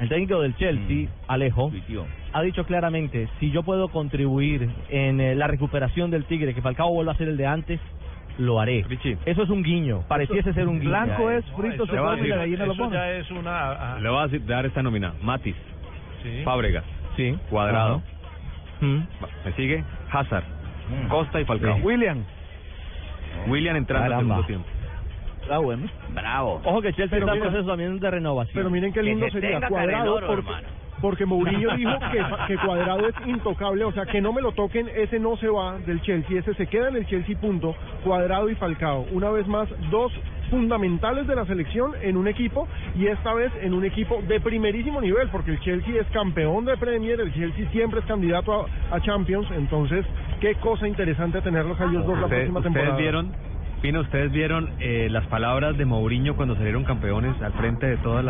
el 0.00 0.08
técnico 0.08 0.40
del 0.42 0.54
Chelsea, 0.56 1.08
Alejo, 1.28 1.72
ha 2.32 2.42
dicho 2.42 2.64
claramente, 2.66 3.28
si 3.40 3.50
yo 3.50 3.62
puedo 3.62 3.88
contribuir 3.88 4.68
en 4.90 5.20
eh, 5.20 5.34
la 5.34 5.46
recuperación 5.46 6.10
del 6.10 6.24
Tigre, 6.24 6.54
que 6.54 6.60
Falcao 6.62 6.92
vuelva 6.92 7.12
a 7.12 7.16
ser 7.16 7.28
el 7.28 7.36
de 7.36 7.46
antes, 7.46 7.80
lo 8.38 8.60
haré. 8.60 8.84
Eso 9.24 9.42
es 9.42 9.48
un 9.48 9.62
guiño, 9.62 10.02
pareciese 10.08 10.52
ser 10.52 10.68
un 10.68 10.78
guiño. 10.78 10.90
Blanco 10.90 11.30
es 11.30 11.44
frito, 11.56 11.86
se 11.86 11.92
le 11.92 12.00
voy 12.00 12.08
a 12.08 12.14
come 12.16 12.26
y 12.26 12.30
la 12.30 12.36
gallina 12.36 12.66
lo 12.66 12.72
eso 12.74 12.82
pone. 12.82 12.94
ya 12.96 13.10
es 13.12 13.30
una... 13.30 13.70
ah, 13.94 13.98
Le 14.00 14.08
voy 14.10 14.18
a 14.18 14.38
dar 14.46 14.66
esta 14.66 14.82
nómina. 14.82 15.14
Matis, 15.22 15.56
sí. 16.22 16.42
Fábregas, 16.44 16.84
Sí. 17.16 17.34
Cuadrado, 17.48 18.02
Mm. 18.82 18.98
¿me 19.46 19.52
sigue? 19.56 19.82
Hazard, 20.12 20.44
Costa 21.08 21.40
y 21.40 21.46
Falcao. 21.46 21.76
William. 21.78 22.22
William 23.46 23.74
entrando 23.76 24.14
al 24.14 24.20
segundo 24.20 24.44
tiempo. 24.46 24.66
Ah, 25.50 25.58
bueno. 25.58 25.86
Bravo. 26.14 26.60
Ojo 26.64 26.82
que 26.82 26.92
Chelsea 26.92 27.18
está 27.18 27.32
en 27.34 27.40
proceso 27.40 27.66
también 27.66 27.98
de 27.98 28.10
renovación. 28.10 28.54
Pero 28.54 28.70
miren 28.70 28.92
qué 28.92 29.02
lindo 29.02 29.28
sería 29.30 29.60
cuadrado 29.68 30.20
porque, 30.26 30.50
porque 31.00 31.26
Mourinho 31.26 31.76
dijo 31.76 31.92
que, 32.12 32.24
que 32.48 32.56
cuadrado 32.58 33.06
es 33.08 33.14
intocable, 33.26 33.84
o 33.84 33.92
sea 33.92 34.06
que 34.06 34.20
no 34.20 34.32
me 34.32 34.40
lo 34.42 34.52
toquen, 34.52 34.88
ese 34.94 35.18
no 35.18 35.36
se 35.36 35.48
va 35.48 35.78
del 35.78 36.00
Chelsea, 36.02 36.40
ese 36.40 36.54
se 36.54 36.66
queda 36.66 36.88
en 36.88 36.96
el 36.96 37.06
Chelsea 37.06 37.38
punto, 37.38 37.74
cuadrado 38.04 38.48
y 38.50 38.54
Falcao. 38.54 39.06
Una 39.12 39.30
vez 39.30 39.46
más, 39.46 39.68
dos 39.90 40.12
fundamentales 40.50 41.26
de 41.26 41.34
la 41.34 41.44
selección 41.44 41.92
en 42.02 42.16
un 42.16 42.28
equipo 42.28 42.68
y 42.96 43.06
esta 43.08 43.34
vez 43.34 43.50
en 43.62 43.74
un 43.74 43.84
equipo 43.84 44.22
de 44.28 44.40
primerísimo 44.40 45.00
nivel, 45.00 45.28
porque 45.30 45.50
el 45.50 45.60
Chelsea 45.60 46.00
es 46.00 46.06
campeón 46.08 46.64
de 46.64 46.76
Premier, 46.76 47.20
el 47.20 47.34
Chelsea 47.34 47.68
siempre 47.72 47.98
es 48.00 48.06
candidato 48.06 48.66
a, 48.90 48.94
a 48.96 49.00
Champions, 49.00 49.48
entonces 49.50 50.06
qué 50.40 50.54
cosa 50.56 50.86
interesante 50.86 51.40
tenerlos 51.40 51.80
a 51.80 51.84
ellos 51.86 52.06
dos 52.06 52.16
la 52.18 52.26
Ustedes, 52.26 52.50
próxima 52.50 52.58
ustedes 52.60 52.74
temporada. 52.74 52.96
vieron, 52.96 53.32
Pino, 53.86 54.00
ustedes 54.00 54.32
vieron 54.32 54.68
eh, 54.80 55.06
las 55.12 55.24
palabras 55.28 55.78
de 55.78 55.84
Mourinho 55.84 56.34
cuando 56.34 56.56
salieron 56.56 56.82
campeones 56.82 57.40
al 57.40 57.52
frente 57.52 57.86
de 57.86 57.96
todo 57.98 58.18
el 58.18 58.26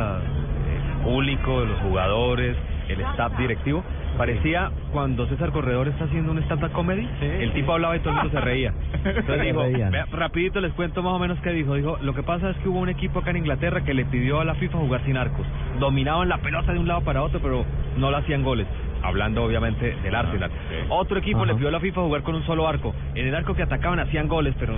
público, 1.03 1.63
de 1.63 1.67
los 1.69 1.81
jugadores, 1.81 2.55
el 2.91 3.01
staff 3.01 3.39
directivo. 3.39 3.83
Parecía 4.19 4.71
cuando 4.93 5.27
César 5.29 5.53
Corredor 5.53 5.89
está 5.89 6.05
haciendo 6.05 6.33
un 6.33 6.41
stand-up 6.41 6.73
comedy, 6.73 7.09
el 7.23 7.55
tipo 7.55 7.73
hablaba 7.73 7.97
y 7.97 8.01
todo 8.01 8.11
el 8.11 8.17
mundo 8.17 8.33
se 8.33 8.41
reía. 8.45 8.75
Entonces 9.03 9.41
dijo, 9.41 9.65
vea, 9.91 10.05
rapidito 10.13 10.61
les 10.61 10.75
cuento 10.75 11.03
más 11.03 11.15
o 11.15 11.19
menos 11.19 11.39
qué 11.41 11.53
dijo. 11.53 11.75
Dijo, 11.75 11.97
lo 12.03 12.15
que 12.15 12.23
pasa 12.23 12.51
es 12.51 12.57
que 12.59 12.69
hubo 12.69 12.81
un 12.81 12.91
equipo 12.91 13.21
acá 13.21 13.31
en 13.31 13.39
Inglaterra 13.39 13.83
que 13.83 13.95
le 13.95 14.05
pidió 14.05 14.41
a 14.41 14.45
la 14.45 14.57
FIFA 14.57 14.77
jugar 14.77 15.07
sin 15.07 15.17
arcos. 15.17 15.47
Dominaban 15.81 16.29
la 16.29 16.37
pelota 16.37 16.75
de 16.75 16.81
un 16.81 16.87
lado 16.87 17.01
para 17.01 17.23
otro, 17.23 17.41
pero 17.41 17.65
no 17.97 18.11
le 18.11 18.19
hacían 18.19 18.43
goles. 18.43 18.67
Hablando 19.03 19.43
obviamente 19.43 19.97
del 20.03 20.15
Arsenal. 20.15 20.51
Otro 20.91 21.19
equipo 21.19 21.47
le 21.47 21.53
Ajá. 21.53 21.57
pidió 21.57 21.69
a 21.69 21.73
la 21.73 21.81
FIFA 21.81 22.03
jugar 22.03 22.23
con 22.23 22.35
un 22.35 22.45
solo 22.45 22.69
arco. 22.69 22.95
En 23.15 23.27
el 23.27 23.35
arco 23.35 23.55
que 23.55 23.63
atacaban 23.63 24.01
hacían 24.01 24.29
goles, 24.29 24.55
pero 24.59 24.75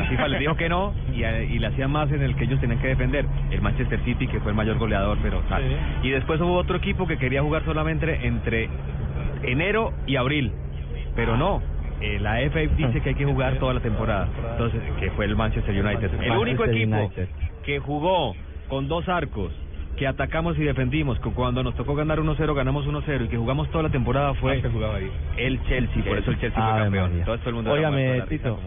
la 0.04 0.08
FIFA 0.08 0.28
les 0.28 0.40
dijo 0.40 0.56
que 0.56 0.68
no 0.68 0.92
y, 1.14 1.22
eh, 1.24 1.48
y 1.50 1.58
le 1.58 1.66
hacían 1.68 1.90
más 1.90 2.10
en 2.10 2.22
el 2.22 2.34
que 2.36 2.44
ellos 2.44 2.60
tenían 2.60 2.80
que 2.80 2.88
defender. 2.88 3.26
El 3.50 3.60
Manchester 3.62 4.00
City, 4.04 4.26
que 4.26 4.40
fue 4.40 4.50
el 4.50 4.56
mayor 4.56 4.78
goleador, 4.78 5.18
pero 5.22 5.40
tal. 5.48 5.62
Sí. 5.62 6.08
Y 6.08 6.10
después 6.10 6.40
hubo 6.40 6.54
otro 6.54 6.76
equipo 6.76 7.06
que 7.06 7.16
quería 7.18 7.42
jugar 7.42 7.64
solamente 7.64 8.26
entre 8.26 8.68
enero 9.42 9.92
y 10.06 10.16
abril, 10.16 10.52
pero 11.16 11.36
no. 11.36 11.62
eh, 12.00 12.18
la 12.20 12.38
FA 12.50 12.60
dice 12.76 13.00
que 13.00 13.10
hay 13.10 13.14
que 13.14 13.24
jugar 13.26 13.58
toda 13.58 13.74
la 13.74 13.80
temporada. 13.80 14.28
Entonces, 14.52 14.80
que 14.98 15.10
fue 15.12 15.26
el 15.26 15.36
Manchester 15.36 15.74
United. 15.84 16.10
El 16.22 16.32
único 16.32 16.64
equipo 16.64 17.10
que 17.64 17.78
jugó 17.78 18.34
con 18.68 18.88
dos 18.88 19.08
arcos, 19.08 19.52
que 19.96 20.06
atacamos 20.06 20.56
y 20.58 20.62
defendimos, 20.62 21.18
que 21.20 21.28
cuando 21.30 21.62
nos 21.62 21.74
tocó 21.74 21.94
ganar 21.94 22.18
1-0 22.20 22.54
ganamos 22.54 22.86
1-0 22.86 23.24
y 23.24 23.28
que 23.28 23.36
jugamos 23.36 23.68
toda 23.70 23.82
la 23.84 23.90
temporada 23.90 24.32
fue 24.34 24.62
el 25.36 25.62
Chelsea, 25.64 26.02
por 26.04 26.16
eso 26.18 26.30
el 26.30 26.40
Chelsea 26.40 26.62
fue 26.62 26.72
Ave 26.72 26.82
campeón. 26.84 27.10
Entonces 27.18 27.40
todo 27.40 27.50
el 27.50 27.56
mundo 27.56 27.72
Óigame, 27.72 28.22
Tito, 28.28 28.58